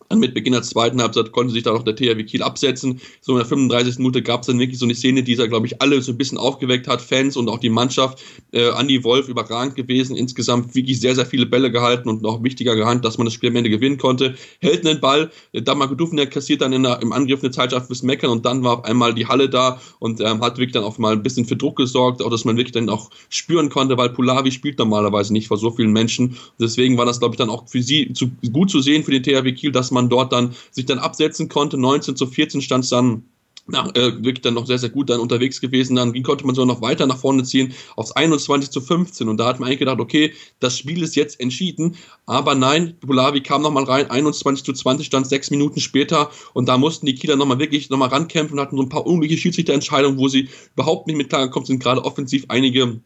Dann 0.08 0.18
mit 0.18 0.34
Beginn 0.34 0.52
der 0.52 0.62
zweiten 0.62 1.00
Halbzeit 1.00 1.32
konnte 1.32 1.52
sich 1.52 1.62
dann 1.62 1.76
auch 1.76 1.82
der 1.82 1.96
THW 1.96 2.24
Kiel 2.24 2.42
absetzen. 2.42 3.00
So 3.20 3.32
in 3.32 3.38
der 3.38 3.46
35. 3.46 3.98
Minute 3.98 4.22
gab 4.22 4.42
es 4.42 4.46
dann 4.46 4.58
wirklich 4.58 4.78
so 4.78 4.86
eine 4.86 4.94
Szene, 4.94 5.22
die 5.22 5.36
da, 5.36 5.46
glaube 5.46 5.66
ich, 5.66 5.80
alle 5.82 6.00
so 6.02 6.12
ein 6.12 6.18
bisschen 6.18 6.38
aufgeweckt 6.38 6.88
hat, 6.88 7.02
Fans 7.02 7.36
und 7.36 7.48
auch 7.48 7.58
die 7.58 7.70
Mannschaft. 7.70 8.22
Äh, 8.52 8.70
Andi 8.70 9.02
Wolf 9.04 9.28
überragend 9.28 9.74
gewesen, 9.74 10.16
insgesamt 10.16 10.74
wirklich 10.74 11.00
sehr, 11.00 11.14
sehr 11.14 11.26
viele 11.26 11.46
Bälle 11.46 11.70
gehalten 11.70 12.08
und 12.08 12.22
noch 12.22 12.42
wichtiger 12.42 12.76
gehandelt, 12.76 13.04
dass 13.04 13.18
man 13.18 13.24
das 13.24 13.34
Spiel 13.34 13.50
am 13.50 13.56
Ende 13.56 13.70
gewinnen 13.70 13.98
konnte. 13.98 14.34
Hält 14.60 14.86
einen 14.86 15.00
Ball, 15.00 15.30
Damar 15.52 15.94
Dufner 15.94 16.26
kassiert 16.26 16.60
dann 16.60 16.70
der, 16.82 17.00
im 17.02 17.12
Angriff 17.12 17.42
eine 17.42 17.50
Zeitschaft 17.50 17.86
fürs 17.86 18.02
Meckern 18.02 18.30
und 18.30 18.44
dann 18.44 18.62
war 18.62 18.78
auf 18.78 18.84
einmal 18.84 19.14
die 19.14 19.26
Halle 19.26 19.48
da 19.48 19.80
und 19.98 20.20
ähm, 20.20 20.40
hat 20.40 20.58
wirklich 20.58 20.72
dann 20.72 20.84
auch 20.84 20.98
mal 20.98 21.12
ein 21.12 21.22
bisschen 21.22 21.46
für 21.46 21.56
Druck 21.56 21.76
gesorgt, 21.76 22.22
auch 22.22 22.30
dass 22.30 22.44
man 22.44 22.56
wirklich 22.56 22.72
dann 22.72 22.88
auch 22.88 23.10
spüren 23.28 23.70
konnte, 23.70 23.96
weil 23.96 24.10
Pulavi 24.10 24.52
spielt 24.52 24.78
normalerweise 24.78 25.32
nicht 25.32 25.48
vor 25.48 25.56
so 25.56 25.70
vielen 25.70 25.92
Menschen. 25.92 26.36
Deswegen 26.60 26.98
war 26.98 27.06
das, 27.06 27.18
glaube 27.18 27.34
ich, 27.34 27.38
dann 27.38 27.50
auch 27.50 27.68
für 27.68 27.82
sie 27.82 28.12
zu, 28.12 28.30
gut 28.52 28.70
zu 28.70 28.80
sehen 28.80 29.02
für 29.02 29.10
den 29.10 29.22
THW 29.22 29.52
Kiel, 29.52 29.72
dass 29.72 29.90
man 29.90 29.95
dort 30.08 30.32
dann 30.32 30.54
sich 30.70 30.86
dann 30.86 30.98
absetzen 30.98 31.48
konnte. 31.48 31.78
19 31.78 32.16
zu 32.16 32.26
14 32.26 32.62
stand 32.62 32.84
es 32.84 32.90
dann 32.90 33.24
nach, 33.68 33.94
äh, 33.94 34.14
wirklich 34.24 34.42
dann 34.42 34.54
noch 34.54 34.66
sehr, 34.66 34.78
sehr 34.78 34.90
gut 34.90 35.10
dann 35.10 35.20
unterwegs 35.20 35.60
gewesen. 35.60 35.96
Dann 35.96 36.22
konnte 36.22 36.46
man 36.46 36.54
so 36.54 36.64
noch 36.64 36.80
weiter 36.80 37.06
nach 37.06 37.18
vorne 37.18 37.42
ziehen 37.42 37.74
aufs 37.96 38.12
21 38.12 38.70
zu 38.70 38.80
15. 38.80 39.28
Und 39.28 39.38
da 39.38 39.46
hat 39.46 39.58
man 39.58 39.68
eigentlich 39.68 39.80
gedacht, 39.80 40.00
okay, 40.00 40.32
das 40.60 40.78
Spiel 40.78 41.02
ist 41.02 41.16
jetzt 41.16 41.40
entschieden. 41.40 41.96
Aber 42.26 42.54
nein, 42.54 42.96
Bulavi 43.00 43.40
kam 43.40 43.62
nochmal 43.62 43.84
rein, 43.84 44.10
21 44.10 44.64
zu 44.64 44.72
20 44.72 45.06
stand 45.06 45.26
sechs 45.26 45.50
Minuten 45.50 45.80
später. 45.80 46.30
Und 46.54 46.68
da 46.68 46.78
mussten 46.78 47.06
die 47.06 47.14
Kieler 47.14 47.36
nochmal 47.36 47.58
wirklich 47.58 47.90
nochmal 47.90 48.08
rankämpfen 48.08 48.58
und 48.58 48.64
hatten 48.64 48.76
so 48.76 48.82
ein 48.82 48.88
paar 48.88 49.06
unglückliche 49.06 49.42
Schiedsrichterentscheidungen, 49.42 50.18
wo 50.18 50.28
sie 50.28 50.48
überhaupt 50.74 51.06
nicht 51.06 51.16
mit 51.16 51.28
klargekommen 51.28 51.66
sind. 51.66 51.82
Gerade 51.82 52.04
offensiv 52.04 52.44
einige 52.48 53.00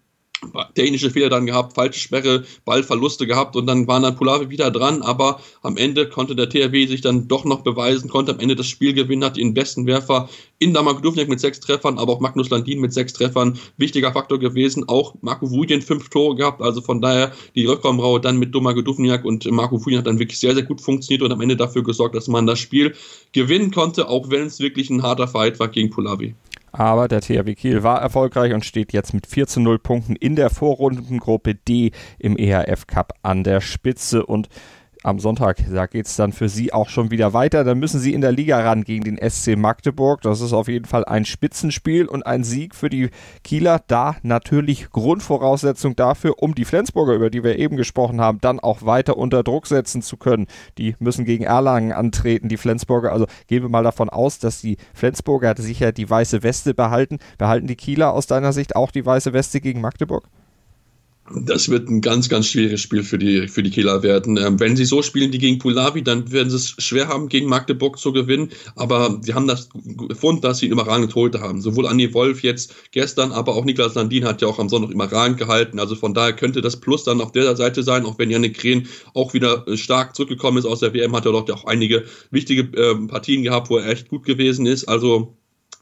technische 0.74 1.10
Fehler 1.10 1.28
dann 1.28 1.46
gehabt, 1.46 1.74
falsche 1.74 2.00
Sperre, 2.00 2.44
Ballverluste 2.64 3.26
gehabt 3.26 3.56
und 3.56 3.66
dann 3.66 3.86
waren 3.86 4.02
dann 4.02 4.16
Pulavi 4.16 4.50
wieder 4.50 4.70
dran, 4.70 5.02
aber 5.02 5.40
am 5.62 5.76
Ende 5.76 6.08
konnte 6.08 6.34
der 6.34 6.48
THW 6.48 6.86
sich 6.86 7.00
dann 7.00 7.28
doch 7.28 7.44
noch 7.44 7.62
beweisen, 7.62 8.08
konnte 8.08 8.32
am 8.32 8.40
Ende 8.40 8.56
das 8.56 8.66
Spiel 8.66 8.94
gewinnen, 8.94 9.24
hat 9.24 9.36
den 9.36 9.54
besten 9.54 9.86
Werfer 9.86 10.28
in 10.58 10.74
Damar 10.74 11.00
Duvniak 11.00 11.28
mit 11.28 11.40
sechs 11.40 11.60
Treffern, 11.60 11.98
aber 11.98 12.12
auch 12.12 12.20
Magnus 12.20 12.50
Landin 12.50 12.80
mit 12.80 12.92
sechs 12.92 13.12
Treffern, 13.12 13.58
wichtiger 13.76 14.12
Faktor 14.12 14.38
gewesen, 14.38 14.88
auch 14.88 15.14
Marco 15.20 15.50
Vujen 15.50 15.82
fünf 15.82 16.08
Tore 16.08 16.36
gehabt, 16.36 16.62
also 16.62 16.80
von 16.80 17.00
daher 17.00 17.32
die 17.54 17.66
Rückraumraue 17.66 18.20
dann 18.20 18.38
mit 18.38 18.54
Domar 18.54 18.74
Duvniak 18.74 19.24
und 19.24 19.50
Marco 19.50 19.84
Vujen 19.84 19.98
hat 19.98 20.06
dann 20.06 20.18
wirklich 20.18 20.38
sehr, 20.38 20.54
sehr 20.54 20.64
gut 20.64 20.80
funktioniert 20.80 21.22
und 21.22 21.32
am 21.32 21.40
Ende 21.40 21.56
dafür 21.56 21.82
gesorgt, 21.82 22.14
dass 22.14 22.28
man 22.28 22.46
das 22.46 22.58
Spiel 22.58 22.94
gewinnen 23.32 23.70
konnte, 23.70 24.08
auch 24.08 24.30
wenn 24.30 24.46
es 24.46 24.60
wirklich 24.60 24.90
ein 24.90 25.02
harter 25.02 25.28
Fight 25.28 25.58
war 25.58 25.68
gegen 25.68 25.90
Pulavi. 25.90 26.34
Aber 26.72 27.08
der 27.08 27.20
THW 27.20 27.54
Kiel 27.54 27.82
war 27.82 28.00
erfolgreich 28.00 28.52
und 28.52 28.64
steht 28.64 28.92
jetzt 28.92 29.14
mit 29.14 29.26
4 29.26 29.46
zu 29.46 29.60
0 29.60 29.78
Punkten 29.78 30.16
in 30.16 30.36
der 30.36 30.50
Vorrundengruppe 30.50 31.54
D 31.54 31.92
im 32.18 32.36
EHF 32.36 32.86
Cup 32.86 33.12
an 33.22 33.44
der 33.44 33.60
Spitze. 33.60 34.24
Und 34.24 34.48
am 35.02 35.18
Sonntag, 35.18 35.56
da 35.72 35.86
geht 35.86 36.06
es 36.06 36.16
dann 36.16 36.32
für 36.32 36.48
Sie 36.48 36.72
auch 36.72 36.88
schon 36.88 37.10
wieder 37.10 37.32
weiter. 37.32 37.64
Dann 37.64 37.78
müssen 37.78 38.00
Sie 38.00 38.12
in 38.12 38.20
der 38.20 38.32
Liga 38.32 38.60
ran 38.60 38.84
gegen 38.84 39.04
den 39.04 39.30
SC 39.30 39.56
Magdeburg. 39.56 40.20
Das 40.22 40.40
ist 40.40 40.52
auf 40.52 40.68
jeden 40.68 40.84
Fall 40.84 41.04
ein 41.04 41.24
Spitzenspiel 41.24 42.06
und 42.06 42.26
ein 42.26 42.44
Sieg 42.44 42.74
für 42.74 42.90
die 42.90 43.10
Kieler. 43.42 43.80
Da 43.86 44.16
natürlich 44.22 44.90
Grundvoraussetzung 44.90 45.96
dafür, 45.96 46.42
um 46.42 46.54
die 46.54 46.64
Flensburger, 46.64 47.14
über 47.14 47.30
die 47.30 47.42
wir 47.42 47.58
eben 47.58 47.76
gesprochen 47.76 48.20
haben, 48.20 48.38
dann 48.40 48.60
auch 48.60 48.84
weiter 48.84 49.16
unter 49.16 49.42
Druck 49.42 49.66
setzen 49.66 50.02
zu 50.02 50.16
können. 50.16 50.46
Die 50.76 50.96
müssen 50.98 51.24
gegen 51.24 51.44
Erlangen 51.44 51.92
antreten, 51.92 52.48
die 52.48 52.58
Flensburger. 52.58 53.12
Also 53.12 53.26
gehen 53.46 53.62
wir 53.62 53.70
mal 53.70 53.84
davon 53.84 54.10
aus, 54.10 54.38
dass 54.38 54.60
die 54.60 54.76
Flensburger 54.92 55.54
sicher 55.56 55.92
die 55.92 56.08
weiße 56.08 56.42
Weste 56.42 56.74
behalten. 56.74 57.18
Behalten 57.38 57.66
die 57.66 57.76
Kieler 57.76 58.12
aus 58.12 58.26
deiner 58.26 58.52
Sicht 58.52 58.76
auch 58.76 58.90
die 58.90 59.06
weiße 59.06 59.32
Weste 59.32 59.60
gegen 59.60 59.80
Magdeburg? 59.80 60.28
Das 61.32 61.68
wird 61.68 61.88
ein 61.88 62.00
ganz, 62.00 62.28
ganz 62.28 62.48
schwieriges 62.48 62.80
Spiel 62.80 63.04
für 63.04 63.16
die, 63.16 63.46
für 63.46 63.62
die 63.62 63.70
Kieler 63.70 64.02
werden. 64.02 64.36
Ähm, 64.36 64.58
wenn 64.58 64.76
sie 64.76 64.84
so 64.84 65.00
spielen 65.00 65.32
wie 65.32 65.38
gegen 65.38 65.58
Pulavi, 65.58 66.02
dann 66.02 66.32
werden 66.32 66.50
sie 66.50 66.56
es 66.56 66.74
schwer 66.78 67.06
haben, 67.06 67.28
gegen 67.28 67.48
Magdeburg 67.48 67.98
zu 67.98 68.12
gewinnen. 68.12 68.50
Aber 68.74 69.20
sie 69.22 69.34
haben 69.34 69.46
das 69.46 69.68
gefunden, 70.08 70.42
dass 70.42 70.58
sie 70.58 70.66
ihn 70.66 70.72
überragend 70.72 71.12
Torhüter 71.12 71.40
haben. 71.40 71.60
Sowohl 71.60 71.86
Anni 71.86 72.12
Wolf 72.14 72.42
jetzt 72.42 72.74
gestern, 72.90 73.30
aber 73.30 73.54
auch 73.54 73.64
Niklas 73.64 73.94
Landin 73.94 74.24
hat 74.24 74.42
ja 74.42 74.48
auch 74.48 74.58
am 74.58 74.68
Sonntag 74.68 74.90
überragend 74.90 75.38
gehalten. 75.38 75.78
Also 75.78 75.94
von 75.94 76.14
daher 76.14 76.32
könnte 76.32 76.62
das 76.62 76.78
Plus 76.78 77.04
dann 77.04 77.20
auf 77.20 77.30
der 77.30 77.54
Seite 77.54 77.84
sein, 77.84 78.04
auch 78.06 78.18
wenn 78.18 78.30
Janik 78.30 78.58
Krehn 78.58 78.88
auch 79.14 79.32
wieder 79.32 79.66
äh, 79.68 79.76
stark 79.76 80.16
zurückgekommen 80.16 80.58
ist 80.58 80.66
aus 80.66 80.80
der 80.80 80.94
WM, 80.94 81.14
hat 81.14 81.26
er 81.26 81.32
doch 81.32 81.48
auch 81.48 81.64
einige 81.64 82.04
wichtige 82.30 82.62
äh, 82.76 83.06
Partien 83.06 83.44
gehabt, 83.44 83.70
wo 83.70 83.76
er 83.76 83.88
echt 83.88 84.08
gut 84.08 84.24
gewesen 84.24 84.66
ist. 84.66 84.86
Also 84.86 85.36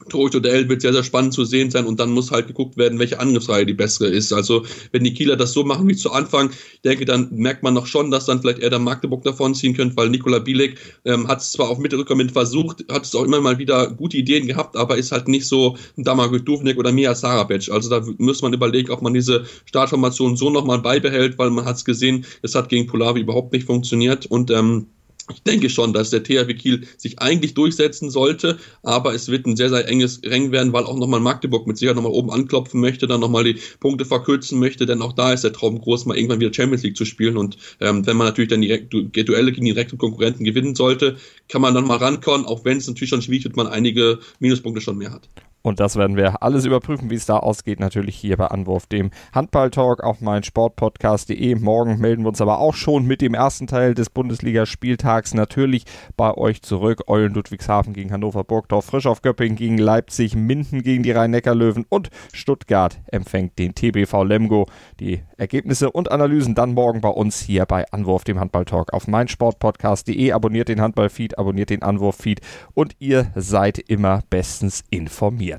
Torhüter-Duell 0.07 0.69
wird 0.69 0.81
sehr, 0.81 0.93
sehr 0.93 1.03
spannend 1.03 1.33
zu 1.33 1.43
sehen 1.43 1.71
sein 1.71 1.85
und 1.85 1.99
dann 1.99 2.11
muss 2.11 2.31
halt 2.31 2.47
geguckt 2.47 2.77
werden, 2.77 2.99
welche 2.99 3.19
Angriffsreihe 3.19 3.65
die 3.65 3.73
bessere 3.73 4.07
ist. 4.07 4.31
Also 4.31 4.65
wenn 4.91 5.03
die 5.03 5.13
Kieler 5.13 5.35
das 5.35 5.51
so 5.51 5.63
machen 5.65 5.87
wie 5.89 5.95
zu 5.95 6.11
Anfang, 6.11 6.51
denke 6.85 7.03
dann 7.03 7.27
merkt 7.31 7.63
man 7.63 7.73
noch 7.73 7.85
schon, 7.85 8.09
dass 8.09 8.25
dann 8.25 8.39
vielleicht 8.39 8.59
eher 8.59 8.69
der 8.69 8.79
Magdeburg 8.79 9.23
davon 9.23 9.55
ziehen 9.55 9.75
könnte, 9.75 9.97
weil 9.97 10.09
Nikola 10.09 10.39
Bielek 10.39 10.77
ähm, 11.03 11.27
hat 11.27 11.41
es 11.41 11.51
zwar 11.51 11.69
auf 11.69 11.79
Mittelrückkommen 11.79 12.29
versucht, 12.29 12.85
hat 12.89 13.03
es 13.03 13.13
auch 13.13 13.23
immer 13.23 13.41
mal 13.41 13.57
wieder 13.57 13.91
gute 13.91 14.17
Ideen 14.17 14.47
gehabt, 14.47 14.77
aber 14.77 14.97
ist 14.97 15.11
halt 15.11 15.27
nicht 15.27 15.45
so 15.45 15.75
ein 15.97 16.03
Damagoj 16.05 16.39
Duvnik 16.39 16.77
oder 16.77 16.93
Mia 16.93 17.13
Sarabec. 17.13 17.69
Also 17.69 17.89
da 17.89 18.05
muss 18.17 18.41
man 18.41 18.53
überlegen, 18.53 18.91
ob 18.91 19.01
man 19.01 19.13
diese 19.13 19.45
Startformation 19.65 20.37
so 20.37 20.49
nochmal 20.49 20.79
beibehält, 20.79 21.37
weil 21.37 21.49
man 21.49 21.65
hat 21.65 21.75
es 21.75 21.85
gesehen, 21.85 22.25
es 22.41 22.55
hat 22.55 22.69
gegen 22.69 22.87
Polavi 22.87 23.19
überhaupt 23.19 23.51
nicht 23.51 23.65
funktioniert 23.65 24.25
und 24.27 24.49
ähm, 24.51 24.87
ich 25.33 25.43
denke 25.43 25.69
schon, 25.69 25.93
dass 25.93 26.09
der 26.09 26.23
THW 26.23 26.53
Kiel 26.53 26.87
sich 26.97 27.19
eigentlich 27.19 27.53
durchsetzen 27.53 28.09
sollte, 28.09 28.57
aber 28.83 29.13
es 29.13 29.29
wird 29.29 29.45
ein 29.45 29.55
sehr, 29.55 29.69
sehr 29.69 29.87
enges 29.87 30.21
Rennen 30.23 30.51
werden, 30.51 30.73
weil 30.73 30.85
auch 30.85 30.97
nochmal 30.97 31.19
Magdeburg 31.19 31.67
mit 31.67 31.77
Sicherheit 31.77 31.95
nochmal 31.95 32.11
oben 32.11 32.31
anklopfen 32.31 32.79
möchte, 32.79 33.07
dann 33.07 33.21
nochmal 33.21 33.43
die 33.43 33.57
Punkte 33.79 34.05
verkürzen 34.05 34.59
möchte, 34.59 34.85
denn 34.85 35.01
auch 35.01 35.13
da 35.13 35.33
ist 35.33 35.43
der 35.43 35.53
Traum 35.53 35.79
groß, 35.79 36.05
mal 36.05 36.17
irgendwann 36.17 36.39
wieder 36.39 36.53
Champions 36.53 36.83
League 36.83 36.97
zu 36.97 37.05
spielen 37.05 37.37
und 37.37 37.57
ähm, 37.79 38.05
wenn 38.05 38.17
man 38.17 38.27
natürlich 38.27 38.49
dann 38.49 38.61
die 38.61 39.25
Duelle 39.25 39.51
gegen 39.51 39.65
die 39.65 39.73
direkten 39.73 39.97
Konkurrenten 39.97 40.43
gewinnen 40.43 40.75
sollte, 40.75 41.17
kann 41.47 41.61
man 41.61 41.73
dann 41.73 41.85
mal 41.85 41.97
rankommen, 41.97 42.45
auch 42.45 42.65
wenn 42.65 42.77
es 42.77 42.87
natürlich 42.87 43.09
schon 43.09 43.21
schwierig 43.21 43.43
wird, 43.43 43.55
man 43.55 43.67
einige 43.67 44.19
Minuspunkte 44.39 44.81
schon 44.81 44.97
mehr 44.97 45.11
hat. 45.11 45.29
Und 45.61 45.81
das 45.81 45.97
werden 45.97 46.15
wir 46.15 46.41
alles 46.41 46.63
überprüfen, 46.63 47.09
wie 47.09 47.15
es 47.15 47.25
da 47.25 47.37
ausgeht, 47.37 47.81
natürlich 47.81 48.15
hier 48.15 48.37
bei 48.37 48.47
Anwurf, 48.47 48.87
dem 48.87 49.11
Handball-Talk 49.33 50.03
auf 50.03 50.21
mein 50.21 50.43
Sportpodcast.de. 50.43 51.55
Morgen 51.55 51.99
melden 51.99 52.23
wir 52.23 52.29
uns 52.29 52.39
aber 52.39 52.59
auch 52.59 52.73
schon 52.73 53.05
mit 53.05 53.19
dem 53.19 53.33
ersten 53.33 53.67
Teil 53.67 53.93
des 53.93 54.09
Bundesligaspieltags 54.09 55.33
natürlich 55.33 55.83
bei 56.15 56.33
euch 56.33 56.61
zurück. 56.61 57.03
Eulen 57.07 57.33
Ludwigshafen 57.33 57.93
gegen 57.93 58.11
Hannover 58.11 58.45
Burgdorf, 58.45 58.85
Frisch 58.85 59.05
auf 59.05 59.21
Göppingen 59.21 59.57
gegen 59.57 59.77
Leipzig, 59.77 60.33
Minden 60.33 60.81
gegen 60.81 61.03
die 61.03 61.11
Rhein-Neckar-Löwen 61.11 61.85
und 61.89 62.09
Stuttgart 62.31 63.01
empfängt 63.07 63.59
den 63.59 63.75
TBV 63.75 64.23
Lemgo. 64.23 64.65
Die 65.01 65.21
Ergebnisse 65.37 65.91
und 65.91 66.09
Analysen 66.09 66.55
dann 66.55 66.73
morgen 66.73 67.01
bei 67.01 67.09
uns 67.09 67.41
hier 67.41 67.65
bei 67.65 67.85
Anwurf, 67.91 68.23
dem 68.23 68.39
Handball-Talk 68.39 68.93
auf 68.93 69.07
mein 69.07 69.27
Sportpodcast.de. 69.27 70.31
Abonniert 70.31 70.69
den 70.69 70.79
Handball-Feed, 70.79 71.37
abonniert 71.37 71.69
den 71.69 71.83
Anwurf-Feed 71.83 72.39
und 72.73 72.95
ihr 72.99 73.31
seid 73.35 73.77
immer 73.77 74.23
bestens 74.29 74.85
informiert 74.89 75.58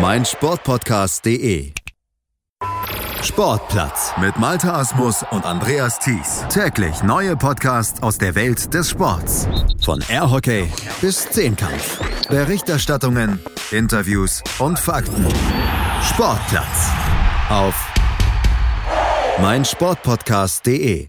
meinsportpodcast.de. 0.00 1.72
Sportplatz 3.22 4.12
mit 4.20 4.38
Malta 4.38 4.72
Asmus 4.80 5.24
und 5.30 5.44
Andreas 5.44 5.98
Thies. 5.98 6.44
Täglich 6.48 7.02
neue 7.02 7.36
Podcasts 7.36 8.02
aus 8.02 8.16
der 8.16 8.34
Welt 8.34 8.72
des 8.72 8.90
Sports. 8.90 9.46
Von 9.84 10.02
Airhockey 10.08 10.72
bis 11.00 11.28
Zehnkampf. 11.30 12.00
Berichterstattungen, 12.28 13.40
Interviews 13.70 14.42
und 14.58 14.78
Fakten. 14.78 15.26
Sportplatz 16.02 16.90
auf 17.48 17.74
meinsportpodcast.de. 19.40 21.08